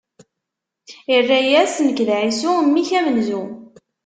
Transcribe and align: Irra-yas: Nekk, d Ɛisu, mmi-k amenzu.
Irra-yas: 1.15 1.73
Nekk, 1.79 1.99
d 2.07 2.09
Ɛisu, 2.21 2.51
mmi-k 2.65 2.89
amenzu. 2.97 3.43